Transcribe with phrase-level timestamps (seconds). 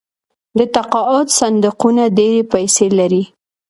[0.57, 3.23] د تقاعد صندوقونه ډیرې پیسې لري.